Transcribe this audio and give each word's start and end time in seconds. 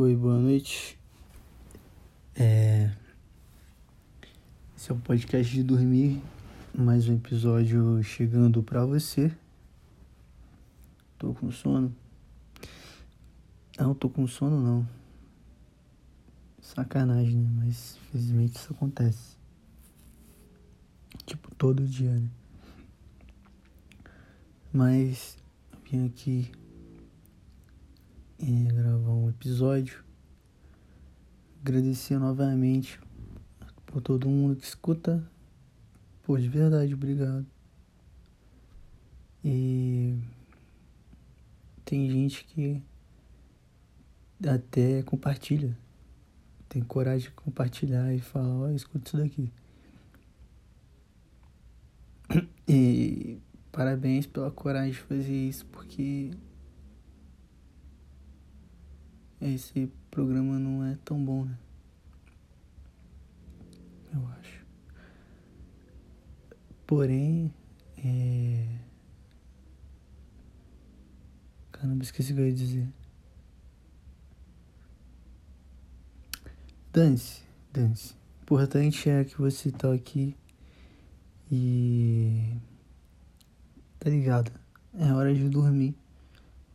Oi, 0.00 0.14
boa 0.14 0.38
noite. 0.38 0.96
É... 2.36 2.88
Esse 4.76 4.92
é 4.92 4.94
o 4.94 4.98
podcast 5.00 5.52
de 5.52 5.64
dormir, 5.64 6.22
mais 6.72 7.08
um 7.08 7.16
episódio 7.16 8.00
chegando 8.04 8.62
pra 8.62 8.86
você. 8.86 9.36
Tô 11.18 11.34
com 11.34 11.50
sono. 11.50 11.92
Não, 13.76 13.92
tô 13.92 14.08
com 14.08 14.24
sono 14.28 14.62
não. 14.62 14.88
Sacanagem, 16.60 17.34
né? 17.34 17.50
Mas 17.56 17.98
infelizmente 18.00 18.54
isso 18.54 18.72
acontece. 18.72 19.36
Tipo, 21.26 21.52
todo 21.56 21.84
dia, 21.84 22.12
né? 22.12 22.30
Mas 24.72 25.36
vim 25.90 26.06
aqui 26.06 26.52
é, 28.40 28.72
gravar 28.72 29.12
um 29.12 29.28
episódio. 29.28 30.04
Agradecer 31.60 32.18
novamente 32.18 33.00
por 33.86 34.00
todo 34.00 34.28
mundo 34.28 34.56
que 34.56 34.64
escuta. 34.64 35.28
Pô, 36.22 36.38
de 36.38 36.48
verdade, 36.48 36.94
obrigado. 36.94 37.46
E 39.44 40.18
tem 41.84 42.10
gente 42.10 42.44
que 42.44 42.82
até 44.46 45.02
compartilha. 45.02 45.76
Tem 46.68 46.82
coragem 46.82 47.30
de 47.30 47.34
compartilhar 47.34 48.14
e 48.14 48.20
falar, 48.20 48.46
ó, 48.46 48.66
oh, 48.66 48.70
escuta 48.70 49.08
isso 49.08 49.16
daqui. 49.16 49.52
E 52.70 53.40
parabéns 53.72 54.26
pela 54.26 54.50
coragem 54.50 54.92
de 54.92 54.98
fazer 54.98 55.48
isso, 55.48 55.64
porque 55.66 56.30
esse 59.40 59.90
programa 60.10 60.58
não 60.58 60.84
é 60.84 60.96
tão 61.04 61.24
bom, 61.24 61.44
né? 61.44 61.56
Eu 64.12 64.26
acho. 64.28 64.66
Porém, 66.86 67.52
é... 67.98 68.66
Caramba, 71.70 72.02
esqueci 72.02 72.32
o 72.32 72.36
que 72.36 72.40
eu 72.40 72.46
ia 72.46 72.52
dizer. 72.52 72.88
Dance, 76.92 77.42
dance. 77.72 78.16
Importante 78.42 79.08
é 79.08 79.24
que 79.24 79.38
você 79.38 79.70
tá 79.70 79.92
aqui 79.92 80.34
e. 81.52 82.56
Tá 84.00 84.10
ligado? 84.10 84.50
É 84.94 85.12
hora 85.12 85.32
de 85.32 85.48
dormir. 85.48 85.94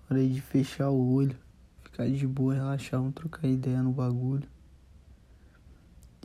Hora 0.09 0.25
de 0.25 0.39
fechar 0.39 0.89
o 0.89 1.14
olho 1.14 1.42
ficar 1.94 2.09
de 2.09 2.25
boa, 2.25 2.55
relaxar, 2.55 2.99
vamos 2.99 3.13
trocar 3.13 3.47
ideia 3.47 3.83
no 3.83 3.91
bagulho. 3.91 4.47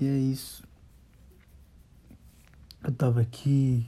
E 0.01 0.07
é 0.07 0.17
isso. 0.17 0.65
Eu 2.83 2.93
tava 2.93 3.21
aqui. 3.21 3.87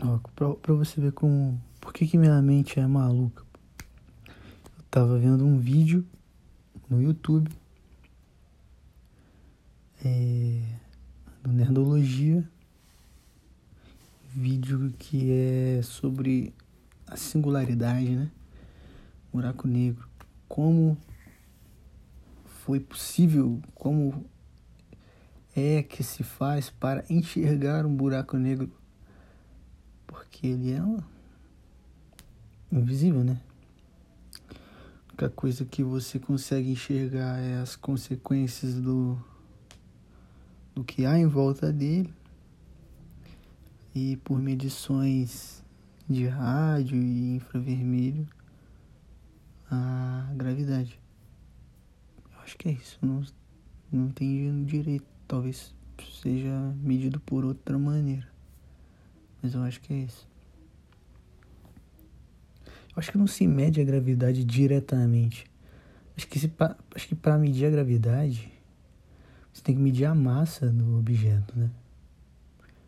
Ó, 0.00 0.18
pra, 0.34 0.54
pra 0.54 0.74
você 0.74 0.98
ver 1.00 1.12
como. 1.12 1.60
Por 1.78 1.92
que, 1.92 2.06
que 2.06 2.16
minha 2.16 2.40
mente 2.40 2.80
é 2.80 2.86
maluca? 2.86 3.44
Eu 4.26 4.84
tava 4.90 5.18
vendo 5.18 5.44
um 5.44 5.58
vídeo 5.58 6.06
no 6.88 7.02
YouTube. 7.02 7.50
É, 10.02 10.62
do 11.42 11.52
Nerdologia. 11.52 12.48
Vídeo 14.30 14.94
que 14.98 15.30
é 15.32 15.82
sobre 15.82 16.54
a 17.06 17.16
singularidade, 17.16 18.10
né? 18.10 18.30
Buraco 19.32 19.66
negro. 19.68 20.08
Como 20.48 20.96
foi 22.44 22.80
possível, 22.80 23.60
como 23.74 24.26
é 25.56 25.82
que 25.82 26.02
se 26.02 26.22
faz 26.22 26.70
para 26.70 27.04
enxergar 27.08 27.86
um 27.86 27.94
buraco 27.94 28.36
negro? 28.36 28.70
Porque 30.06 30.48
ele 30.48 30.72
é 30.72 30.82
invisível, 32.70 33.24
né? 33.24 33.40
A 34.50 35.08
única 35.08 35.30
coisa 35.30 35.64
que 35.64 35.82
você 35.82 36.18
consegue 36.18 36.70
enxergar 36.70 37.38
é 37.38 37.58
as 37.58 37.74
consequências 37.74 38.74
do, 38.74 39.18
do 40.74 40.84
que 40.84 41.04
há 41.04 41.18
em 41.18 41.26
volta 41.26 41.72
dele. 41.72 42.12
E 43.94 44.16
por 44.18 44.38
medições 44.38 45.64
de 46.08 46.26
rádio 46.26 46.96
e 46.96 47.36
infravermelho 47.36 48.28
a 49.70 50.30
gravidade. 50.34 50.98
Eu 52.32 52.40
acho 52.40 52.56
que 52.56 52.68
é 52.68 52.72
isso. 52.72 52.98
Não, 53.02 53.22
não 53.92 54.06
entendi 54.06 54.64
direito. 54.64 55.06
Talvez 55.26 55.74
seja 56.22 56.50
medido 56.82 57.20
por 57.20 57.44
outra 57.44 57.78
maneira. 57.78 58.28
Mas 59.42 59.54
eu 59.54 59.62
acho 59.62 59.80
que 59.80 59.92
é 59.92 59.96
isso. 59.98 60.28
Eu 62.66 63.00
acho 63.00 63.12
que 63.12 63.18
não 63.18 63.26
se 63.26 63.46
mede 63.46 63.80
a 63.80 63.84
gravidade 63.84 64.44
diretamente. 64.44 65.46
Acho 66.16 66.26
que, 66.26 66.38
se, 66.38 66.52
acho 66.94 67.08
que 67.08 67.14
para 67.14 67.38
medir 67.38 67.66
a 67.66 67.70
gravidade, 67.70 68.52
você 69.52 69.62
tem 69.62 69.74
que 69.74 69.80
medir 69.80 70.04
a 70.04 70.14
massa 70.14 70.68
do 70.68 70.98
objeto, 70.98 71.56
né? 71.56 71.70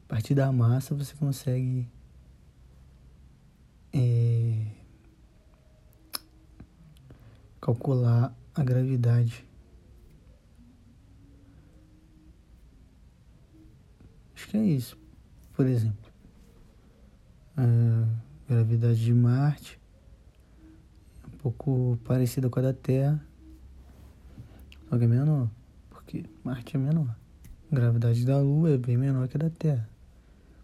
A 0.04 0.08
partir 0.08 0.34
da 0.34 0.50
massa 0.50 0.97
você 0.97 1.14
consegue 1.14 1.86
é, 3.92 4.40
calcular 7.60 8.34
a 8.54 8.65
gravidade. 8.65 9.44
Acho 14.34 14.48
que 14.48 14.56
é 14.56 14.65
isso. 14.65 14.98
Por 15.53 15.66
exemplo, 15.66 16.10
a 17.56 18.06
gravidade 18.48 19.04
de 19.04 19.12
Marte 19.12 19.78
é 21.22 21.26
um 21.26 21.38
pouco 21.38 21.98
parecida 22.04 22.48
com 22.48 22.59
a 22.60 22.62
da 22.62 22.72
Terra, 22.72 23.22
só 24.88 24.97
que 24.97 25.04
é 25.04 25.06
menor, 25.06 25.50
porque 25.91 26.25
Marte 26.42 26.77
é 26.77 26.81
menor. 26.81 27.15
A 27.71 27.75
gravidade 27.75 28.25
da 28.25 28.38
Lua 28.38 28.71
é 28.71 28.78
bem 28.78 28.97
menor 28.97 29.28
que 29.28 29.37
a 29.37 29.41
da 29.41 29.50
Terra. 29.50 29.88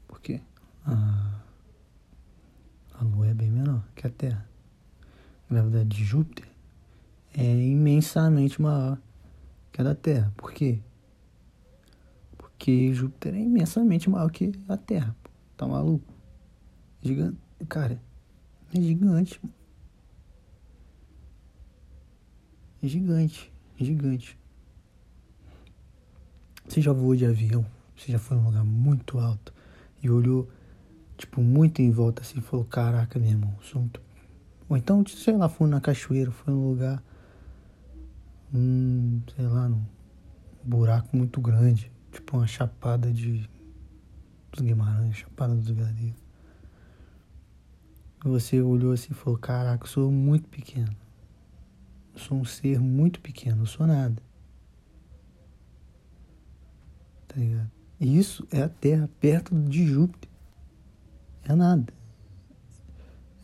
Por 0.08 0.20
quê? 0.20 0.40
A, 0.84 1.42
a 2.94 3.04
Lua 3.04 3.28
é 3.28 3.34
bem 3.34 3.50
menor 3.50 3.84
que 3.94 4.06
a 4.06 4.10
Terra. 4.10 4.48
A 5.48 5.54
gravidade 5.54 5.90
de 5.90 6.02
Júpiter 6.02 6.55
é 7.36 7.44
imensamente 7.44 8.60
maior 8.60 8.98
que 9.70 9.82
a 9.82 9.84
da 9.84 9.94
Terra. 9.94 10.32
Por 10.36 10.52
quê? 10.52 10.80
Porque 12.38 12.94
Júpiter 12.94 13.34
é 13.34 13.38
imensamente 13.38 14.08
maior 14.08 14.30
que 14.30 14.52
a 14.66 14.76
Terra. 14.76 15.14
Tá 15.54 15.66
maluco? 15.66 16.10
Gigante. 17.02 17.38
Cara, 17.68 18.00
é 18.74 18.80
gigante. 18.80 19.38
É 22.82 22.88
gigante. 22.88 23.52
É 23.78 23.84
gigante. 23.84 24.38
Você 26.66 26.80
já 26.80 26.92
voou 26.92 27.14
de 27.14 27.26
avião? 27.26 27.66
Você 27.94 28.12
já 28.12 28.18
foi 28.18 28.36
num 28.38 28.46
lugar 28.46 28.64
muito 28.64 29.18
alto 29.18 29.52
e 30.02 30.10
olhou, 30.10 30.48
tipo, 31.18 31.42
muito 31.42 31.82
em 31.82 31.90
volta 31.90 32.22
assim 32.22 32.38
e 32.38 32.42
falou: 32.42 32.64
Caraca, 32.64 33.18
meu 33.18 33.28
irmão, 33.28 33.54
sou. 33.62 33.88
Ou 34.68 34.76
então, 34.76 35.04
sei 35.06 35.36
lá, 35.36 35.48
foi 35.48 35.68
na 35.68 35.80
cachoeira, 35.80 36.30
foi 36.30 36.52
num 36.52 36.70
lugar 36.70 37.02
um, 38.56 39.22
sei 39.34 39.46
lá, 39.46 39.66
um 39.66 39.84
buraco 40.64 41.16
muito 41.16 41.40
grande, 41.40 41.92
tipo 42.10 42.36
uma 42.36 42.46
chapada 42.46 43.12
de 43.12 43.48
dos 44.50 44.60
Guimarães, 44.60 45.16
chapada 45.16 45.54
dos 45.54 45.68
Veadeiros. 45.68 46.24
Você 48.24 48.60
olhou 48.60 48.92
assim 48.92 49.08
e 49.12 49.14
falou, 49.14 49.38
caraca, 49.38 49.84
eu 49.84 49.88
sou 49.88 50.10
muito 50.10 50.48
pequeno. 50.48 50.96
Eu 52.14 52.18
sou 52.18 52.38
um 52.38 52.44
ser 52.44 52.80
muito 52.80 53.20
pequeno, 53.20 53.62
eu 53.62 53.66
sou 53.66 53.86
nada. 53.86 54.20
Tá 57.28 57.36
ligado? 57.36 57.70
E 58.00 58.18
isso 58.18 58.46
é 58.50 58.62
a 58.62 58.68
Terra 58.68 59.08
perto 59.20 59.54
de 59.54 59.86
Júpiter. 59.86 60.30
É 61.44 61.54
nada. 61.54 61.92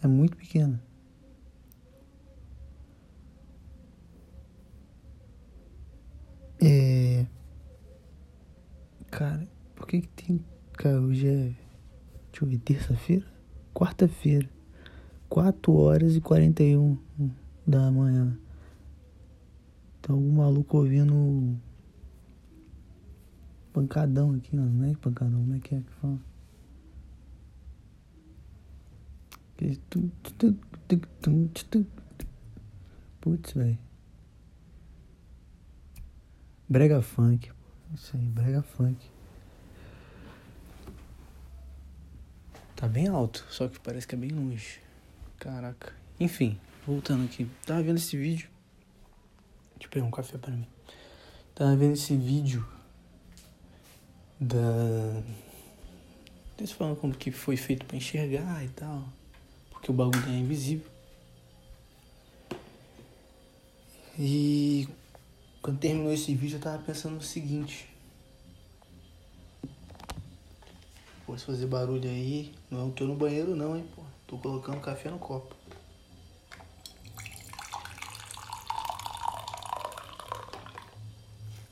É 0.02 0.06
muito 0.08 0.36
pequena. 0.36 0.82
É. 6.64 7.26
Cara, 9.10 9.48
por 9.74 9.84
que 9.88 10.02
que 10.02 10.08
tem. 10.08 10.44
Cara, 10.74 11.00
hoje 11.00 11.26
é. 11.26 11.52
Deixa 12.30 12.44
eu 12.44 12.48
ver, 12.48 12.58
terça-feira? 12.58 13.26
Quarta-feira. 13.74 14.48
4 15.28 15.72
horas 15.74 16.14
e 16.14 16.20
41 16.20 16.96
da 17.66 17.90
manhã. 17.90 18.38
Tem 20.00 20.14
algum 20.14 20.36
maluco 20.36 20.76
ouvindo. 20.76 21.58
Pancadão 23.72 24.34
aqui, 24.34 24.54
não 24.54 24.84
é 24.84 24.94
pancadão, 24.94 25.40
como 25.40 25.54
é 25.56 25.58
que 25.58 25.74
é 25.74 25.80
que 25.80 25.92
fala? 25.94 26.18
Putz, 33.20 33.52
velho. 33.52 33.78
Brega 36.68 37.02
funk. 37.02 37.50
Isso 37.94 38.16
aí, 38.16 38.22
brega 38.22 38.62
funk. 38.62 38.98
Tá 42.74 42.88
bem 42.88 43.06
alto, 43.06 43.46
só 43.48 43.68
que 43.68 43.78
parece 43.78 44.06
que 44.06 44.14
é 44.14 44.18
bem 44.18 44.30
longe. 44.30 44.80
Caraca. 45.38 45.94
Enfim, 46.18 46.58
voltando 46.86 47.24
aqui. 47.24 47.48
Tava 47.66 47.82
vendo 47.82 47.98
esse 47.98 48.16
vídeo. 48.16 48.48
Deixa 49.74 49.86
eu 49.86 49.90
pegar 49.90 50.06
um 50.06 50.10
café 50.10 50.38
pra 50.38 50.50
mim. 50.50 50.66
Tava 51.54 51.76
vendo 51.76 51.92
esse 51.92 52.16
vídeo 52.16 52.66
da. 54.40 55.22
Eles 56.58 56.72
falando 56.72 56.96
como 56.96 57.14
que 57.14 57.30
foi 57.30 57.56
feito 57.56 57.84
pra 57.86 57.96
enxergar 57.96 58.64
e 58.64 58.68
tal. 58.68 59.08
Porque 59.70 59.90
o 59.90 59.94
bagulho 59.94 60.28
é 60.28 60.38
invisível. 60.38 60.90
E 64.18 64.88
quando 65.62 65.78
terminou 65.78 66.12
esse 66.12 66.34
vídeo 66.34 66.56
eu 66.56 66.60
tava 66.60 66.82
pensando 66.82 67.14
no 67.14 67.22
seguinte. 67.22 67.88
Posso 71.24 71.46
fazer 71.46 71.66
barulho 71.66 72.10
aí. 72.10 72.52
Não 72.68 72.90
tô 72.90 73.04
no 73.04 73.14
banheiro 73.14 73.54
não, 73.54 73.76
hein, 73.76 73.86
pô. 73.94 74.02
Tô 74.26 74.36
colocando 74.36 74.80
café 74.80 75.08
no 75.08 75.20
copo. 75.20 75.54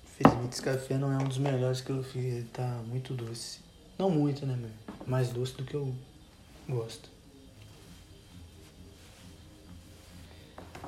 Infelizmente 0.04 0.52
esse 0.52 0.62
café 0.62 0.96
não 0.96 1.12
é 1.12 1.16
um 1.16 1.26
dos 1.26 1.38
melhores 1.38 1.80
que 1.80 1.90
eu 1.90 2.02
fiz. 2.04 2.24
Ele 2.24 2.48
tá 2.52 2.80
muito 2.86 3.12
doce. 3.12 3.58
Não 3.98 4.08
muito, 4.08 4.46
né, 4.46 4.56
meu? 4.56 4.70
Mais 5.04 5.30
doce 5.30 5.54
do 5.56 5.64
que 5.64 5.74
eu 5.74 5.92
gosto. 6.68 7.10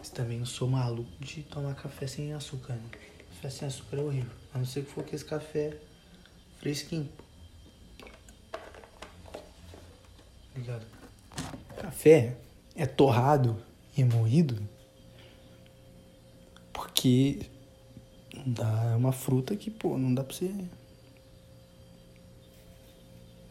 Mas 0.02 0.10
também 0.10 0.36
não 0.36 0.44
sou 0.44 0.66
maluco 0.66 1.08
de 1.20 1.44
tomar 1.44 1.76
café 1.76 2.08
sem 2.08 2.32
açúcar, 2.32 2.72
né? 2.72 2.90
Café 3.28 3.50
sem 3.50 3.68
açúcar 3.68 3.98
é 3.98 4.00
horrível. 4.00 4.32
A 4.52 4.58
não 4.58 4.64
ser 4.64 4.84
que 4.84 4.90
for 4.90 5.02
aquele 5.02 5.22
café 5.22 5.78
fresquinho. 6.58 7.08
Ligado? 10.56 10.84
Café 11.76 12.36
é 12.74 12.84
torrado 12.84 13.62
e 13.96 14.02
moído 14.02 14.60
porque 16.72 17.48
dá 18.44 18.96
uma 18.96 19.12
fruta 19.12 19.54
que, 19.54 19.70
pô, 19.70 19.96
não 19.96 20.12
dá 20.12 20.24
pra 20.24 20.34
você 20.34 20.52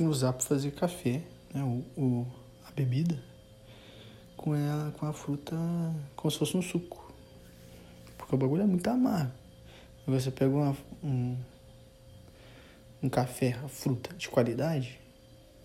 usar 0.01 0.33
pra 0.33 0.45
fazer 0.45 0.71
café, 0.71 1.23
né? 1.53 1.63
O, 1.63 2.01
o, 2.01 2.27
a 2.67 2.71
bebida 2.71 3.30
com, 4.41 4.55
ela, 4.55 4.91
com 4.91 5.05
a 5.05 5.13
fruta 5.13 5.55
como 6.15 6.31
se 6.31 6.37
fosse 6.37 6.57
um 6.57 6.61
suco. 6.61 7.13
Porque 8.17 8.35
o 8.35 8.37
bagulho 8.37 8.63
é 8.63 8.65
muito 8.65 8.87
amargo. 8.89 9.31
Você 10.07 10.31
pega 10.31 10.53
uma, 10.53 10.75
um, 11.03 11.37
um 13.03 13.09
café, 13.09 13.53
a 13.63 13.67
fruta 13.67 14.13
de 14.15 14.27
qualidade, 14.27 14.99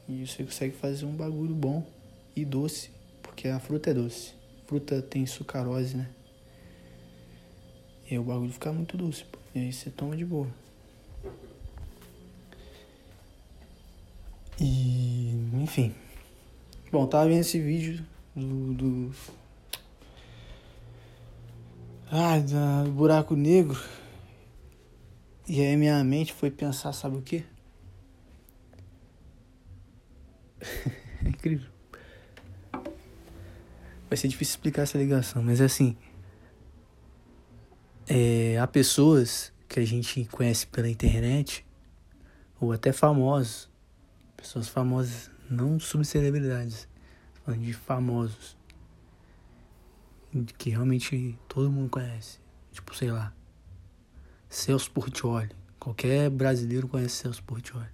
e 0.08 0.26
você 0.26 0.44
consegue 0.44 0.76
fazer 0.76 1.06
um 1.06 1.16
bagulho 1.16 1.54
bom 1.54 1.84
e 2.36 2.44
doce. 2.44 2.90
Porque 3.22 3.48
a 3.48 3.58
fruta 3.58 3.90
é 3.90 3.94
doce. 3.94 4.34
Fruta 4.66 5.00
tem 5.02 5.24
sucarose, 5.26 5.96
né? 5.96 6.08
E 8.08 8.14
aí 8.14 8.18
o 8.18 8.22
bagulho 8.22 8.52
fica 8.52 8.72
muito 8.72 8.96
doce, 8.96 9.24
pô. 9.24 9.38
E 9.54 9.58
aí 9.58 9.72
você 9.72 9.90
toma 9.90 10.16
de 10.16 10.24
boa. 10.24 10.48
E, 14.60 15.30
enfim. 15.54 15.94
Bom, 16.92 17.06
tava 17.06 17.26
vendo 17.26 17.40
esse 17.40 17.58
vídeo 17.58 18.04
do. 18.36 18.74
do... 18.74 19.14
Ah, 22.10 22.38
do 22.38 22.90
buraco 22.92 23.34
negro. 23.34 23.80
E 25.48 25.60
aí 25.60 25.76
minha 25.76 26.02
mente 26.04 26.32
foi 26.32 26.50
pensar, 26.50 26.92
sabe 26.92 27.16
o 27.16 27.22
quê? 27.22 27.44
é 30.60 31.28
incrível. 31.28 31.70
Vai 34.08 34.16
ser 34.16 34.28
difícil 34.28 34.52
explicar 34.52 34.82
essa 34.82 34.98
ligação, 34.98 35.42
mas 35.42 35.60
é 35.60 35.64
assim. 35.64 35.96
É, 38.08 38.56
há 38.58 38.66
pessoas 38.66 39.52
que 39.68 39.80
a 39.80 39.84
gente 39.84 40.24
conhece 40.26 40.66
pela 40.66 40.88
internet, 40.88 41.66
ou 42.60 42.72
até 42.72 42.92
famosos, 42.92 43.68
pessoas 44.36 44.68
famosas, 44.68 45.30
não 45.50 45.80
subcelebridades, 45.80 46.88
de 47.54 47.72
famosos, 47.72 48.56
que 50.58 50.70
realmente 50.70 51.38
todo 51.48 51.70
mundo 51.70 51.90
conhece. 51.90 52.40
Tipo, 52.72 52.94
sei 52.94 53.10
lá, 53.10 53.32
Celso 54.48 54.90
Portioli. 54.90 55.50
Qualquer 55.78 56.30
brasileiro 56.30 56.88
conhece 56.88 57.16
Celso 57.16 57.42
Portioli. 57.42 57.88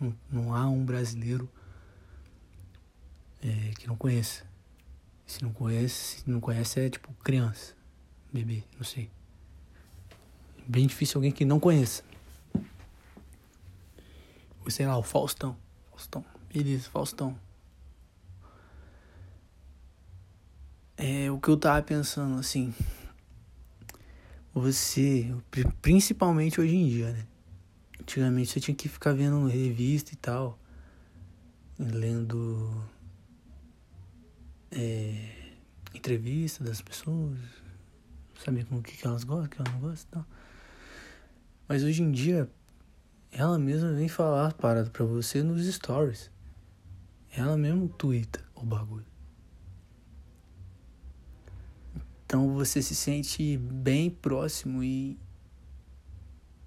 Não, 0.00 0.14
não 0.30 0.54
há 0.54 0.66
um 0.68 0.84
brasileiro 0.84 1.48
é, 3.42 3.72
que 3.78 3.86
não 3.86 3.96
conheça. 3.96 4.44
Se 5.26 5.42
não 5.42 5.52
conhece, 5.52 6.20
se 6.20 6.30
não 6.30 6.40
conhece 6.40 6.80
é 6.80 6.88
tipo 6.88 7.12
criança, 7.24 7.74
bebê, 8.32 8.62
não 8.76 8.84
sei. 8.84 9.10
Bem 10.66 10.86
difícil 10.86 11.18
alguém 11.18 11.32
que 11.32 11.44
não 11.44 11.58
conheça. 11.58 12.04
Ou 14.64 14.70
sei 14.70 14.86
lá, 14.86 14.96
o 14.96 15.02
Faustão. 15.02 15.56
Faustão. 15.90 16.24
Beleza, 16.52 16.88
Faustão. 16.90 17.38
É 20.98 21.30
o 21.30 21.38
que 21.38 21.48
eu 21.48 21.58
tava 21.58 21.82
pensando, 21.82 22.38
assim. 22.38 22.74
Você, 24.54 25.34
principalmente 25.82 26.58
hoje 26.58 26.74
em 26.74 26.88
dia, 26.88 27.12
né? 27.12 27.26
Antigamente 28.00 28.50
você 28.50 28.60
tinha 28.60 28.74
que 28.74 28.88
ficar 28.88 29.12
vendo 29.12 29.46
revista 29.46 30.14
e 30.14 30.16
tal, 30.16 30.58
lendo 31.78 32.82
é, 34.70 35.58
entrevista 35.92 36.64
das 36.64 36.80
pessoas, 36.80 37.38
saber 38.42 38.64
com 38.64 38.76
o 38.76 38.82
que, 38.82 39.06
elas 39.06 39.24
gostam, 39.24 39.44
o 39.44 39.48
que 39.50 39.60
elas 39.60 39.72
não 39.74 39.80
gostam 39.80 40.08
e 40.08 40.14
tal. 40.14 40.26
Mas 41.68 41.82
hoje 41.82 42.02
em 42.02 42.10
dia, 42.10 42.48
ela 43.30 43.58
mesma 43.58 43.92
vem 43.92 44.08
falar 44.08 44.54
parada 44.54 44.88
pra 44.88 45.04
você 45.04 45.42
nos 45.42 45.66
stories. 45.66 46.30
Ela 47.36 47.58
mesmo 47.58 47.86
twitta 47.86 48.42
o 48.54 48.64
bagulho. 48.64 49.15
Então 52.26 52.52
você 52.52 52.82
se 52.82 52.94
sente 52.94 53.56
bem 53.56 54.10
próximo 54.10 54.82
e. 54.82 55.16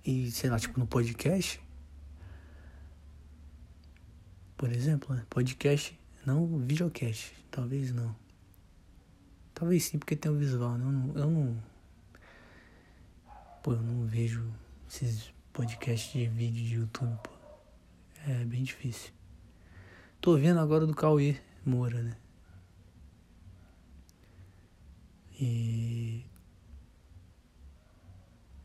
E 0.06 0.32
sei 0.32 0.50
lá, 0.50 0.58
tipo 0.58 0.80
no 0.80 0.88
podcast. 0.88 1.62
Por 4.56 4.72
exemplo, 4.72 5.14
né? 5.14 5.26
podcast, 5.30 5.98
não 6.26 6.60
videocast. 6.60 7.34
Talvez 7.52 7.92
não. 7.92 8.16
Talvez 9.54 9.84
sim, 9.84 10.00
porque 10.00 10.16
tem 10.16 10.32
o 10.32 10.38
visual. 10.38 10.78
Né? 10.78 10.86
Eu 10.86 10.92
não, 10.92 11.18
eu 11.18 11.30
não. 11.30 11.64
Pô, 13.62 13.74
eu 13.74 13.82
não 13.82 14.08
vejo 14.08 14.50
esses 14.90 15.34
podcasts 15.52 16.14
de 16.14 16.26
vídeo 16.28 16.64
de 16.64 16.76
YouTube, 16.76 17.20
pô. 17.22 17.32
É 18.26 18.46
bem 18.46 18.64
difícil. 18.64 19.12
Tô 20.22 20.38
vendo 20.38 20.60
agora 20.60 20.88
do 20.88 20.96
Cauê 20.96 21.38
Moura, 21.66 22.02
né? 22.02 22.16
E. 25.40 26.26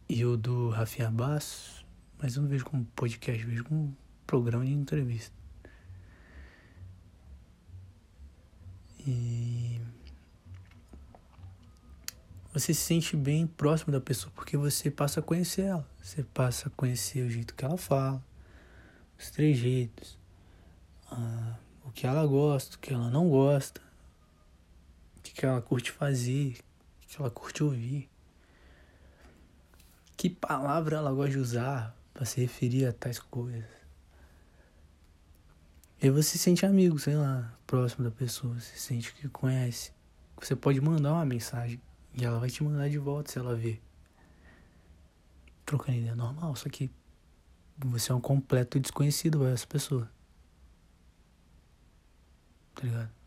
E 0.08 0.24
o 0.24 0.36
do 0.36 0.68
Rafinha 0.68 1.10
Bass, 1.10 1.84
mas 2.18 2.36
eu 2.36 2.42
não 2.42 2.48
vejo 2.48 2.64
como 2.64 2.84
podcast, 2.96 3.44
vejo 3.44 3.64
como 3.64 3.96
programa 4.26 4.64
de 4.64 4.72
entrevista. 4.72 5.34
E 9.06 9.80
você 12.52 12.72
se 12.72 12.82
sente 12.82 13.16
bem 13.16 13.46
próximo 13.46 13.92
da 13.92 14.00
pessoa 14.00 14.32
porque 14.34 14.56
você 14.56 14.90
passa 14.90 15.20
a 15.20 15.22
conhecer 15.22 15.62
ela. 15.62 15.88
Você 16.00 16.22
passa 16.22 16.68
a 16.68 16.70
conhecer 16.70 17.26
o 17.26 17.30
jeito 17.30 17.54
que 17.54 17.64
ela 17.64 17.76
fala, 17.76 18.24
os 19.18 19.30
trejeitos, 19.30 20.18
ah, 21.10 21.56
o 21.84 21.90
que 21.90 22.06
ela 22.06 22.24
gosta, 22.26 22.76
o 22.76 22.78
que 22.78 22.92
ela 22.92 23.10
não 23.10 23.28
gosta, 23.28 23.80
o 25.30 25.34
que 25.34 25.46
ela 25.46 25.60
curte 25.60 25.90
fazer, 25.90 26.58
o 27.02 27.06
que 27.06 27.20
ela 27.20 27.30
curte 27.30 27.62
ouvir, 27.62 28.10
que 30.16 30.30
palavra 30.30 30.96
ela 30.96 31.12
gosta 31.12 31.32
de 31.32 31.38
usar 31.38 31.96
para 32.12 32.24
se 32.24 32.40
referir 32.40 32.86
a 32.86 32.92
tais 32.92 33.18
coisas. 33.18 33.64
E 36.00 36.10
você 36.10 36.30
se 36.30 36.38
sente 36.38 36.66
amigo, 36.66 36.98
sei 36.98 37.16
lá, 37.16 37.56
próximo 37.66 38.04
da 38.04 38.10
pessoa, 38.10 38.58
se 38.60 38.78
sente 38.78 39.14
que 39.14 39.28
conhece. 39.28 39.92
Você 40.38 40.54
pode 40.54 40.80
mandar 40.80 41.12
uma 41.12 41.24
mensagem 41.24 41.80
e 42.12 42.24
ela 42.24 42.38
vai 42.38 42.50
te 42.50 42.62
mandar 42.62 42.88
de 42.88 42.98
volta 42.98 43.32
se 43.32 43.38
ela 43.38 43.56
ver. 43.56 43.82
Trocando 45.64 45.98
ideia 45.98 46.14
normal, 46.14 46.54
só 46.56 46.68
que 46.68 46.90
você 47.78 48.12
é 48.12 48.14
um 48.14 48.20
completo 48.20 48.78
desconhecido 48.78 49.38
para 49.38 49.50
essa 49.50 49.66
pessoa. 49.66 50.10
Tá 52.74 52.82
ligado? 52.82 53.23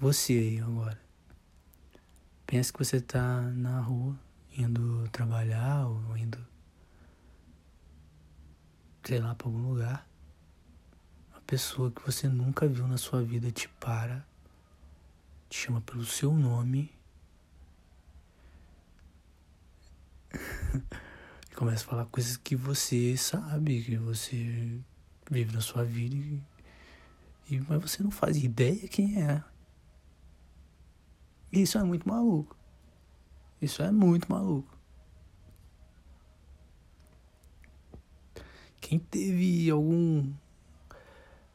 Você 0.00 0.32
aí 0.32 0.58
agora. 0.60 0.98
Pensa 2.46 2.72
que 2.72 2.78
você 2.78 3.02
tá 3.02 3.42
na 3.42 3.80
rua, 3.80 4.18
indo 4.56 5.06
trabalhar 5.10 5.86
ou 5.86 6.16
indo, 6.16 6.38
sei 9.04 9.20
lá, 9.20 9.34
pra 9.34 9.46
algum 9.46 9.60
lugar. 9.60 10.08
Uma 11.30 11.42
pessoa 11.42 11.90
que 11.90 12.00
você 12.00 12.28
nunca 12.28 12.66
viu 12.66 12.88
na 12.88 12.96
sua 12.96 13.22
vida 13.22 13.50
te 13.50 13.68
para, 13.68 14.26
te 15.50 15.58
chama 15.58 15.82
pelo 15.82 16.06
seu 16.06 16.32
nome 16.32 16.90
e 21.52 21.54
começa 21.54 21.84
a 21.84 21.88
falar 21.88 22.06
coisas 22.06 22.38
que 22.38 22.56
você 22.56 23.18
sabe, 23.18 23.82
que 23.84 23.98
você 23.98 24.80
vive 25.30 25.52
na 25.52 25.60
sua 25.60 25.84
vida, 25.84 26.14
e, 26.16 26.42
e, 27.50 27.60
mas 27.68 27.82
você 27.82 28.02
não 28.02 28.10
faz 28.10 28.42
ideia 28.42 28.88
quem 28.88 29.22
é. 29.22 29.44
Isso 31.52 31.78
é 31.78 31.82
muito 31.82 32.08
maluco. 32.08 32.56
Isso 33.60 33.82
é 33.82 33.90
muito 33.90 34.30
maluco. 34.30 34.78
Quem 38.80 38.98
teve 38.98 39.70
algum 39.70 40.32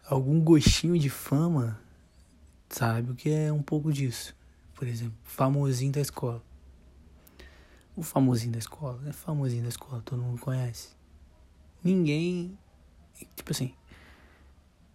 algum 0.07 0.39
gostinho 0.39 0.97
de 0.99 1.09
fama 1.09 1.79
sabe 2.69 3.11
o 3.11 3.15
que 3.15 3.29
é 3.29 3.51
um 3.51 3.61
pouco 3.61 3.91
disso. 3.91 4.35
Por 4.75 4.87
exemplo, 4.87 5.17
famosinho 5.23 5.91
da 5.91 6.01
escola. 6.01 6.43
O 7.95 8.03
famosinho 8.03 8.51
da 8.51 8.59
escola, 8.59 9.01
é 9.07 9.13
famosinho 9.13 9.63
da 9.63 9.69
escola, 9.69 10.01
todo 10.01 10.21
mundo 10.21 10.39
conhece. 10.41 10.89
Ninguém, 11.81 12.57
tipo 13.35 13.51
assim, 13.51 13.73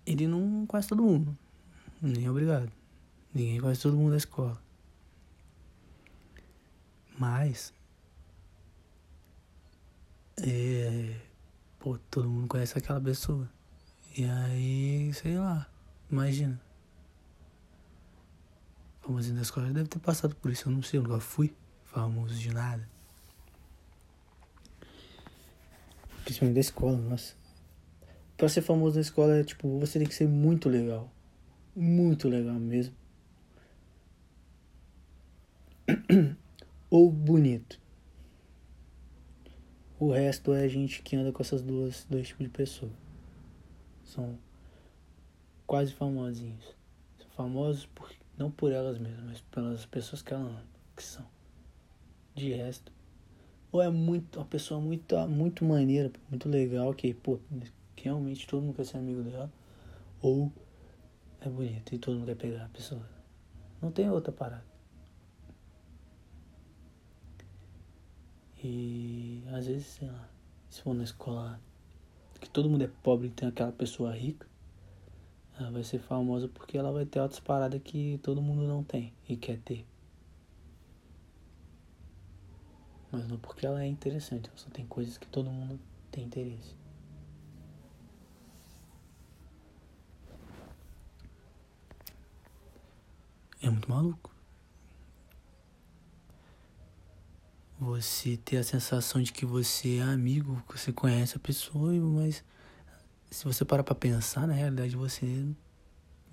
ele 0.04 0.26
não 0.26 0.66
conhece 0.66 0.88
todo 0.88 1.02
mundo. 1.02 1.36
Nem 2.02 2.28
obrigado. 2.28 2.70
Ninguém 3.32 3.60
conhece 3.60 3.82
todo 3.82 3.96
mundo 3.96 4.10
da 4.10 4.18
escola. 4.18 4.60
Mas, 7.20 7.74
é, 10.42 11.20
pô, 11.78 11.98
todo 12.10 12.30
mundo 12.30 12.48
conhece 12.48 12.78
aquela 12.78 12.98
pessoa. 12.98 13.46
E 14.16 14.24
aí, 14.24 15.12
sei 15.12 15.36
lá, 15.36 15.70
imagina. 16.10 16.58
Famosinho 19.02 19.36
da 19.36 19.42
escola 19.42 19.70
deve 19.70 19.86
ter 19.86 19.98
passado 19.98 20.34
por 20.34 20.50
isso, 20.50 20.66
eu 20.66 20.72
não 20.72 20.82
sei, 20.82 20.98
eu 20.98 21.02
nunca 21.02 21.20
fui 21.20 21.54
famoso 21.84 22.34
de 22.36 22.54
nada. 22.54 22.88
Principalmente 26.24 26.54
da 26.54 26.60
escola, 26.60 26.96
nossa. 26.96 27.34
Pra 28.34 28.48
ser 28.48 28.62
famoso 28.62 28.94
na 28.94 29.02
escola, 29.02 29.36
é, 29.36 29.44
tipo, 29.44 29.78
você 29.78 29.98
tem 29.98 30.08
que 30.08 30.14
ser 30.14 30.26
muito 30.26 30.70
legal. 30.70 31.12
Muito 31.76 32.30
legal 32.30 32.54
mesmo. 32.54 32.94
Ou 36.90 37.08
bonito. 37.08 37.80
O 39.98 40.10
resto 40.10 40.52
é 40.52 40.68
gente 40.68 41.02
que 41.02 41.14
anda 41.14 41.30
com 41.30 41.40
essas 41.40 41.62
duas 41.62 42.04
dois 42.10 42.26
tipos 42.26 42.44
de 42.44 42.50
pessoa. 42.50 42.90
São 44.02 44.36
quase 45.66 45.92
famosinhos. 45.92 46.74
São 47.16 47.30
famosos 47.30 47.86
por, 47.86 48.10
não 48.36 48.50
por 48.50 48.72
elas 48.72 48.98
mesmas, 48.98 49.24
mas 49.24 49.40
pelas 49.42 49.86
pessoas 49.86 50.20
que 50.20 50.34
elas 50.34 50.64
que 50.96 51.02
são 51.04 51.24
de 52.34 52.52
resto. 52.54 52.90
Ou 53.70 53.80
é 53.80 53.88
muito, 53.88 54.40
uma 54.40 54.46
pessoa 54.46 54.80
muito, 54.80 55.16
muito 55.28 55.64
maneira, 55.64 56.10
muito 56.28 56.48
legal, 56.48 56.92
que, 56.92 57.14
pô, 57.14 57.38
que 57.94 58.04
realmente 58.04 58.48
todo 58.48 58.62
mundo 58.62 58.74
quer 58.74 58.84
ser 58.84 58.96
amigo 58.96 59.22
dela. 59.22 59.52
Ou 60.20 60.52
é 61.40 61.48
bonito 61.48 61.94
e 61.94 61.98
todo 61.98 62.14
mundo 62.16 62.26
quer 62.26 62.36
pegar 62.36 62.64
a 62.64 62.68
pessoa. 62.68 63.08
Não 63.80 63.92
tem 63.92 64.10
outra 64.10 64.32
parada. 64.32 64.69
E 68.62 69.42
às 69.52 69.66
vezes, 69.66 69.86
sei 69.86 70.08
lá, 70.08 70.28
se 70.68 70.82
for 70.82 70.94
na 70.94 71.04
escola 71.04 71.60
que 72.40 72.48
todo 72.48 72.68
mundo 72.68 72.84
é 72.84 72.90
pobre 73.02 73.28
e 73.28 73.30
tem 73.30 73.48
aquela 73.48 73.72
pessoa 73.72 74.14
rica, 74.14 74.46
ela 75.58 75.70
vai 75.70 75.84
ser 75.84 75.98
famosa 75.98 76.48
porque 76.48 76.78
ela 76.78 76.90
vai 76.92 77.04
ter 77.04 77.20
outras 77.20 77.40
paradas 77.40 77.80
que 77.82 78.18
todo 78.22 78.40
mundo 78.40 78.66
não 78.66 78.82
tem 78.82 79.12
e 79.28 79.36
quer 79.36 79.58
ter. 79.60 79.86
mas 83.10 83.26
não 83.26 83.38
porque 83.38 83.66
ela 83.66 83.82
é 83.82 83.86
interessante, 83.86 84.50
só 84.54 84.70
tem 84.70 84.86
coisas 84.86 85.18
que 85.18 85.26
todo 85.26 85.50
mundo 85.50 85.80
tem 86.10 86.24
interesse. 86.24 86.74
É 93.62 93.68
muito 93.68 93.90
maluco. 93.90 94.39
Você 97.80 98.36
ter 98.36 98.58
a 98.58 98.62
sensação 98.62 99.22
de 99.22 99.32
que 99.32 99.46
você 99.46 99.96
é 99.96 100.02
amigo, 100.02 100.62
que 100.68 100.78
você 100.78 100.92
conhece 100.92 101.38
a 101.38 101.40
pessoa, 101.40 101.90
mas 101.94 102.44
se 103.30 103.42
você 103.42 103.64
parar 103.64 103.82
pra 103.82 103.94
pensar, 103.94 104.46
na 104.46 104.52
realidade 104.52 104.94
você 104.94 105.46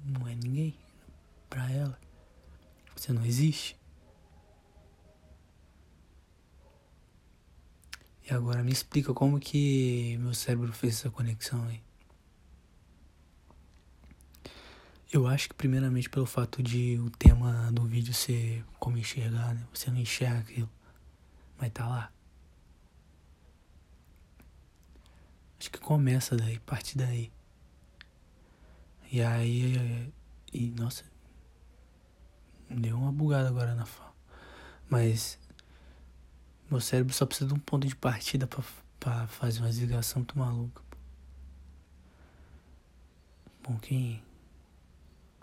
não 0.04 0.28
é 0.28 0.36
ninguém 0.36 0.78
para 1.50 1.72
ela. 1.72 1.98
Você 2.94 3.14
não 3.14 3.24
existe. 3.26 3.78
E 8.30 8.34
agora 8.34 8.62
me 8.62 8.74
explica 8.74 9.14
como 9.14 9.40
que 9.40 10.18
meu 10.20 10.34
cérebro 10.34 10.74
fez 10.74 10.96
essa 10.96 11.10
conexão 11.10 11.66
aí. 11.70 11.82
Eu 15.14 15.26
acho 15.26 15.48
que 15.48 15.56
primeiramente 15.56 16.10
pelo 16.10 16.26
fato 16.26 16.62
de 16.62 17.00
o 17.00 17.10
tema 17.10 17.72
do 17.72 17.86
vídeo 17.86 18.14
ser 18.14 18.66
como 18.78 18.98
enxergar, 18.98 19.56
né? 19.56 19.66
Você 19.74 19.90
não 19.90 19.98
enxerga 19.98 20.40
aquilo, 20.40 20.70
mas 21.58 21.72
tá 21.72 21.88
lá. 21.88 22.12
Acho 25.60 25.72
que 25.72 25.80
começa 25.80 26.36
daí, 26.36 26.60
parte 26.60 26.98
daí. 26.98 27.32
E 29.12 29.22
aí, 29.22 30.14
e 30.54 30.70
nossa, 30.72 31.04
deu 32.70 32.98
uma 32.98 33.12
bugada 33.12 33.50
agora 33.50 33.74
na 33.74 33.86
fala. 33.86 34.14
Mas 34.90 35.40
meu 36.70 36.82
cérebro 36.82 37.14
só 37.14 37.26
precisa 37.26 37.48
de 37.48 37.54
um 37.54 37.60
ponto 37.60 37.88
de 37.88 37.96
partida 37.96 38.46
pra, 38.46 38.64
pra 39.00 39.28
fazer 39.28 39.60
uma 39.60 39.70
desligação 39.70 40.20
muito 40.20 40.38
maluca. 40.38 40.82
Bom, 43.64 43.78
quem 43.80 44.22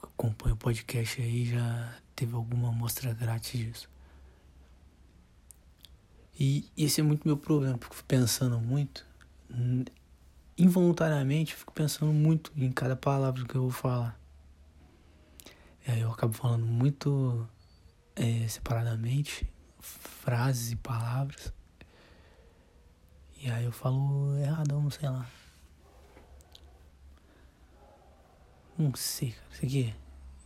acompanha 0.03 0.55
o 0.55 0.59
podcast 0.59 1.21
aí 1.21 1.47
já 1.47 1.99
teve 2.15 2.35
alguma 2.35 2.69
amostra 2.69 3.13
grátis 3.13 3.59
disso. 3.59 3.94
E 6.39 6.69
esse 6.77 7.01
é 7.01 7.05
muito 7.05 7.27
meu 7.27 7.37
problema, 7.37 7.79
porque 7.79 7.93
eu 7.93 7.97
fico 7.97 8.09
pensando 8.09 8.59
muito, 8.59 9.07
involuntariamente, 10.59 11.55
fico 11.55 11.73
pensando 11.73 12.13
muito 12.13 12.53
em 12.57 12.73
cada 12.73 12.97
palavra 12.97 13.45
que 13.45 13.55
eu 13.55 13.63
vou 13.63 13.71
falar. 13.71 14.19
E 15.87 15.91
aí 15.91 16.01
eu 16.01 16.11
acabo 16.11 16.33
falando 16.33 16.65
muito 16.65 17.49
é, 18.17 18.49
separadamente 18.49 19.47
frases 19.79 20.73
e 20.73 20.77
palavras. 20.77 21.53
E 23.41 23.51
aí 23.51 23.65
eu 23.65 23.73
falo 23.73 24.37
errado, 24.39 24.73
não 24.73 24.91
sei 24.91 25.09
lá. 25.09 25.29
Não 28.77 28.95
sei, 28.95 29.33
cara. 29.33 29.47
Isso 29.53 29.65
aqui. 29.67 29.95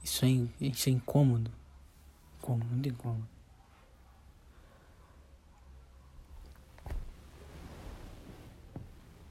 Isso 0.02 0.24
é, 0.24 0.28
isso 0.66 0.88
é 0.88 0.92
incômodo. 0.92 1.50
Incômodo, 2.38 2.66
muito 2.66 2.88
incômodo. 2.88 3.37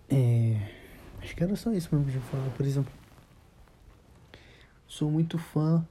É. 0.09 0.73
Acho 1.21 1.35
que 1.35 1.43
era 1.43 1.55
só 1.55 1.71
isso 1.71 1.93
mesmo 1.93 2.09
que 2.09 2.17
eu 2.17 2.21
ia 2.21 2.27
falar. 2.27 2.49
Por 2.51 2.65
exemplo, 2.65 2.93
sou 4.87 5.11
muito 5.11 5.37
fã 5.37 5.85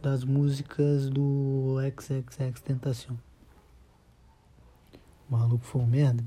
das 0.00 0.24
músicas 0.24 1.08
do 1.08 1.76
XXX 1.80 2.60
Tentação. 2.60 3.18
O 5.28 5.32
maluco 5.32 5.64
foi 5.64 5.80
um 5.80 5.86
merda. 5.86 6.24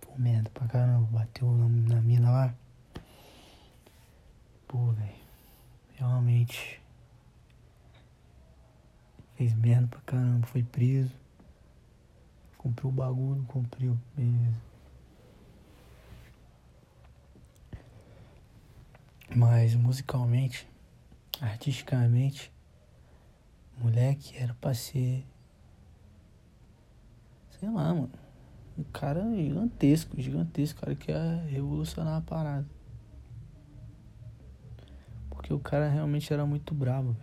Foi 0.00 0.14
um 0.14 0.18
merda 0.18 0.50
pra 0.50 0.66
caramba. 0.66 1.06
Bateu 1.10 1.50
na, 1.50 1.68
na 1.94 2.00
mina 2.00 2.30
lá. 2.30 2.54
Pô, 4.66 4.92
velho. 4.92 5.16
Realmente. 5.96 6.80
Fez 9.34 9.54
merda 9.54 9.86
pra 9.88 10.00
caramba. 10.00 10.46
Foi 10.46 10.62
preso. 10.62 11.12
Comprou 12.56 12.92
o 12.92 12.94
bagulho, 12.94 13.42
cumpriu. 13.44 13.98
Beleza. 14.16 14.68
Mas 19.38 19.76
musicalmente, 19.76 20.68
artisticamente, 21.40 22.52
moleque 23.80 24.36
era 24.36 24.52
pra 24.54 24.74
ser. 24.74 25.24
Sei 27.50 27.70
lá, 27.70 27.94
mano. 27.94 28.10
Um 28.76 28.82
cara 28.82 29.22
gigantesco, 29.36 30.20
gigantesco, 30.20 30.80
cara 30.80 30.96
que 30.96 31.12
ia 31.12 31.44
revolucionar 31.46 32.16
a 32.16 32.20
parada. 32.20 32.66
Porque 35.30 35.54
o 35.54 35.60
cara 35.60 35.88
realmente 35.88 36.32
era 36.32 36.44
muito 36.44 36.74
brabo. 36.74 37.16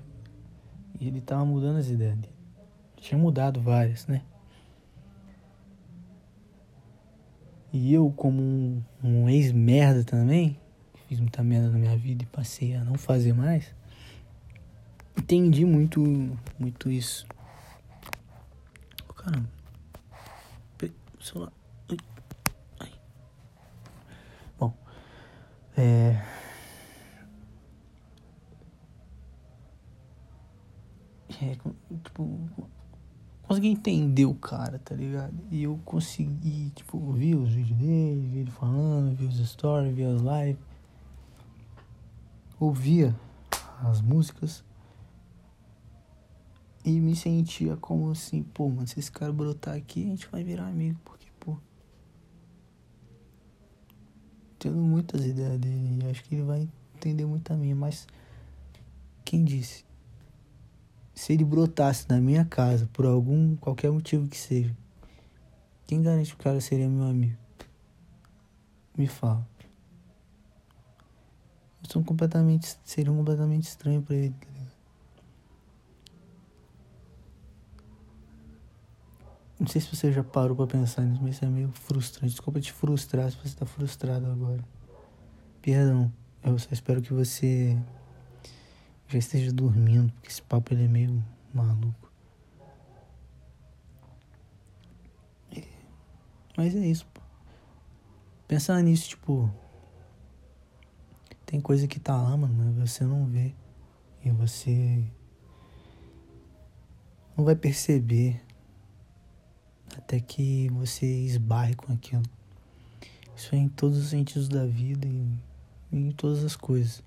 E 0.97 1.09
ele 1.09 1.19
tava 1.19 1.43
mudando 1.43 1.79
as 1.79 1.89
ideias 1.89 2.15
dele. 2.15 2.33
Tinha 2.95 3.17
mudado 3.17 3.59
várias, 3.59 4.07
né? 4.07 4.23
E 7.73 7.93
eu, 7.93 8.09
como 8.09 8.41
um, 8.41 8.81
um 9.03 9.29
ex-merda 9.29 10.05
também, 10.05 10.57
fiz 11.07 11.19
muita 11.19 11.43
merda 11.43 11.69
na 11.69 11.77
minha 11.77 11.97
vida 11.97 12.23
e 12.23 12.25
passei 12.27 12.75
a 12.75 12.83
não 12.83 12.95
fazer 12.95 13.33
mais, 13.33 13.73
entendi 15.17 15.65
muito, 15.65 16.01
muito 16.59 16.89
isso. 16.89 17.27
Caramba. 19.15 19.49
Celular. 21.19 21.51
Ai. 21.89 21.97
Ai. 22.79 22.91
Bom, 24.59 24.73
é. 25.75 26.21
É, 31.41 31.57
tipo, 32.03 32.39
consegui 33.41 33.67
entender 33.67 34.25
o 34.25 34.35
cara, 34.35 34.79
tá 34.79 34.95
ligado? 34.95 35.33
E 35.51 35.63
eu 35.63 35.79
consegui, 35.83 36.71
tipo, 36.75 37.11
ver 37.11 37.35
os 37.35 37.51
vídeos 37.51 37.77
dele, 37.77 38.27
ver 38.27 38.39
ele 38.39 38.51
falando, 38.51 39.15
ver 39.15 39.25
os 39.25 39.49
stories, 39.49 39.95
ver 39.95 40.05
as 40.05 40.21
lives. 40.21 40.64
Ouvia 42.59 43.15
as 43.83 44.01
músicas 44.01 44.63
e 46.85 47.01
me 47.01 47.15
sentia 47.15 47.75
como 47.75 48.11
assim, 48.11 48.43
pô, 48.43 48.69
mano, 48.69 48.87
se 48.87 48.99
esse 48.99 49.11
cara 49.11 49.33
brotar 49.33 49.75
aqui, 49.75 50.03
a 50.03 50.07
gente 50.07 50.27
vai 50.27 50.43
virar 50.43 50.67
amigo, 50.67 50.99
porque, 51.03 51.27
pô. 51.39 51.57
Tenho 54.59 54.75
muitas 54.75 55.25
ideias 55.25 55.59
dele 55.59 55.99
e 56.03 56.09
acho 56.09 56.23
que 56.23 56.35
ele 56.35 56.43
vai 56.43 56.69
entender 56.95 57.25
muito 57.25 57.51
a 57.51 57.57
minha, 57.57 57.75
mas 57.75 58.07
quem 59.25 59.43
disse? 59.43 59.83
Se 61.15 61.33
ele 61.33 61.43
brotasse 61.43 62.05
na 62.07 62.21
minha 62.21 62.45
casa 62.45 62.87
por 62.93 63.05
algum, 63.05 63.55
qualquer 63.55 63.91
motivo 63.91 64.27
que 64.27 64.37
seja, 64.37 64.75
quem 65.87 66.03
garante 66.03 66.35
que 66.35 66.41
o 66.41 66.43
cara 66.43 66.61
seria 66.61 66.87
meu 66.87 67.05
amigo? 67.05 67.37
Me 68.95 69.07
fala. 69.07 69.47
Sou 71.87 72.03
completamente, 72.03 72.77
seria 72.83 73.11
um 73.11 73.17
completamente 73.17 73.63
estranho 73.63 74.01
para 74.01 74.15
ele. 74.15 74.35
Tá 74.39 74.47
Não 79.59 79.67
sei 79.67 79.79
se 79.79 79.95
você 79.95 80.11
já 80.11 80.23
parou 80.23 80.55
pra 80.55 80.67
pensar 80.67 81.03
nisso, 81.03 81.21
mas 81.23 81.35
isso 81.35 81.45
é 81.45 81.47
meio 81.47 81.71
frustrante. 81.71 82.31
Desculpa 82.31 82.59
te 82.59 82.73
frustrar 82.73 83.31
se 83.31 83.37
você 83.37 83.55
tá 83.55 83.65
frustrado 83.65 84.25
agora. 84.25 84.63
Perdão. 85.61 86.11
Eu 86.43 86.59
só 86.59 86.69
espero 86.71 87.01
que 87.01 87.13
você 87.13 87.77
já 89.07 89.17
esteja 89.17 89.51
dormindo, 89.51 90.11
porque 90.13 90.29
esse 90.29 90.41
papo 90.41 90.73
ele 90.73 90.85
é 90.85 90.87
meio 90.87 91.23
maluco. 91.53 92.11
Mas 96.57 96.75
é 96.75 96.85
isso. 96.85 97.05
Pensar 98.47 98.81
nisso, 98.81 99.09
tipo. 99.09 99.51
Tem 101.45 101.61
coisa 101.61 101.87
que 101.87 101.99
tá 101.99 102.19
lá, 102.19 102.35
mano, 102.35 102.73
mas 102.77 102.89
você 102.89 103.03
não 103.03 103.25
vê. 103.25 103.53
E 104.23 104.31
você. 104.31 105.03
Não 107.37 107.45
vai 107.45 107.55
perceber 107.55 108.41
até 109.95 110.19
que 110.19 110.69
você 110.69 111.05
esbarre 111.05 111.75
com 111.75 111.93
aquilo. 111.93 112.23
Isso 113.35 113.53
é 113.53 113.57
em 113.57 113.67
todos 113.67 113.97
os 113.97 114.09
sentidos 114.09 114.47
da 114.47 114.65
vida 114.65 115.07
e 115.07 115.37
em 115.91 116.11
todas 116.11 116.43
as 116.43 116.55
coisas, 116.55 117.03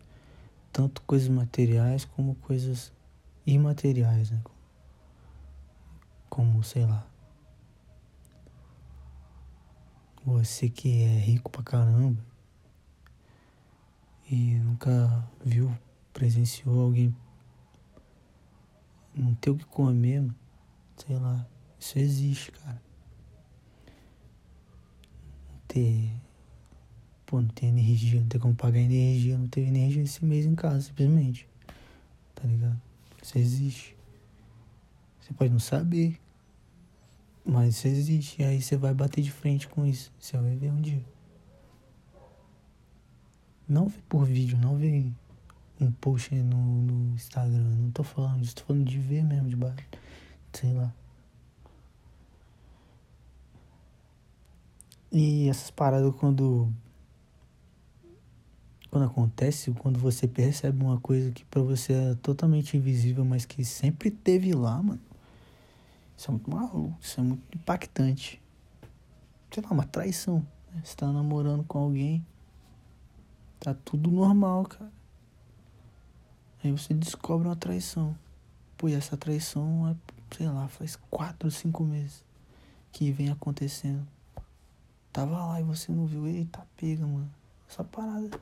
tanto 0.72 1.02
coisas 1.02 1.28
materiais 1.28 2.04
como 2.04 2.34
coisas 2.36 2.92
imateriais, 3.46 4.30
né? 4.30 4.42
Como, 6.28 6.62
sei 6.62 6.84
lá, 6.84 7.06
você 10.24 10.68
que 10.68 11.02
é 11.02 11.18
rico 11.18 11.50
pra 11.50 11.62
caramba 11.62 12.27
e 14.30 14.54
nunca 14.56 15.26
viu, 15.44 15.76
presenciou 16.12 16.80
alguém 16.80 17.14
não 19.14 19.34
ter 19.34 19.50
o 19.50 19.56
que 19.56 19.64
comer, 19.64 20.28
sei 20.96 21.16
lá, 21.16 21.46
isso 21.78 21.98
existe, 21.98 22.52
cara. 22.52 22.80
Não 25.50 25.60
ter. 25.66 26.10
Pô, 27.26 27.40
não 27.40 27.48
ter 27.48 27.66
energia, 27.66 28.20
não 28.20 28.28
ter 28.28 28.38
como 28.38 28.54
pagar 28.54 28.78
energia, 28.78 29.36
não 29.36 29.48
teve 29.48 29.68
energia 29.68 30.02
esse 30.02 30.24
mês 30.24 30.46
em 30.46 30.54
casa, 30.54 30.82
simplesmente. 30.82 31.48
Tá 32.34 32.46
ligado? 32.46 32.80
Isso 33.22 33.38
existe. 33.38 33.96
Você 35.20 35.32
pode 35.34 35.52
não 35.52 35.58
saber. 35.58 36.18
Mas 37.44 37.76
isso 37.76 37.88
existe. 37.88 38.42
E 38.42 38.44
aí 38.44 38.62
você 38.62 38.76
vai 38.76 38.94
bater 38.94 39.22
de 39.22 39.30
frente 39.30 39.68
com 39.68 39.84
isso. 39.84 40.12
Você 40.18 40.36
vai 40.38 40.56
ver 40.56 40.70
um 40.70 40.80
dia. 40.80 41.02
Não 43.68 43.88
vê 43.88 43.98
por 44.08 44.24
vídeo, 44.24 44.56
não 44.58 44.76
vê 44.76 45.04
um 45.80 45.92
post 45.92 46.34
no, 46.34 46.56
no 46.82 47.14
Instagram. 47.14 47.74
Não 47.76 47.90
tô 47.90 48.02
falando 48.02 48.40
disso, 48.40 48.56
tô 48.56 48.64
falando 48.64 48.84
de 48.84 48.98
ver 48.98 49.22
mesmo 49.22 49.48
de 49.48 49.56
baixo. 49.56 49.84
Sei 50.52 50.72
lá. 50.72 50.92
E 55.12 55.48
essas 55.48 55.70
paradas 55.70 56.14
quando 56.16 56.72
quando 58.90 59.04
acontece, 59.04 59.70
quando 59.72 59.98
você 59.98 60.26
percebe 60.26 60.82
uma 60.82 60.98
coisa 60.98 61.30
que 61.30 61.44
para 61.44 61.60
você 61.60 61.92
é 61.92 62.14
totalmente 62.16 62.76
invisível, 62.76 63.24
mas 63.24 63.44
que 63.44 63.64
sempre 63.64 64.10
teve 64.10 64.52
lá, 64.54 64.82
mano. 64.82 65.00
Isso 66.16 66.30
é 66.30 66.32
muito 66.32 66.50
maluco, 66.50 66.96
isso 67.00 67.20
é 67.20 67.22
muito 67.22 67.42
impactante. 67.54 68.40
Sei 69.50 69.62
lá, 69.62 69.70
uma 69.70 69.84
traição. 69.84 70.38
Né? 70.74 70.82
Você 70.82 70.96
tá 70.96 71.12
namorando 71.12 71.64
com 71.64 71.78
alguém, 71.78 72.24
tá 73.60 73.74
tudo 73.74 74.10
normal, 74.10 74.64
cara. 74.64 74.92
Aí 76.62 76.72
você 76.72 76.92
descobre 76.94 77.48
uma 77.48 77.56
traição. 77.56 78.16
Pô, 78.76 78.88
e 78.88 78.94
essa 78.94 79.16
traição 79.16 79.88
é, 79.88 79.96
sei 80.36 80.48
lá, 80.48 80.68
faz 80.68 80.96
quatro, 81.10 81.50
cinco 81.50 81.84
meses 81.84 82.24
que 82.92 83.10
vem 83.10 83.30
acontecendo. 83.30 84.06
Tava 85.12 85.44
lá 85.46 85.60
e 85.60 85.64
você 85.64 85.92
não 85.92 86.06
viu. 86.06 86.26
Eita, 86.26 86.66
pega, 86.76 87.06
mano. 87.06 87.30
Essa 87.68 87.84
parada. 87.84 88.40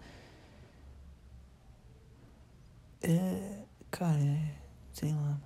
É. 3.03 3.65
Cara, 3.91 4.19
é. 4.19 4.59
Sei 4.93 5.13
lá. 5.13 5.39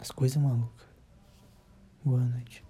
As 0.00 0.10
coisas 0.10 0.40
malucas. 0.40 0.86
Boa 2.04 2.20
noite. 2.20 2.67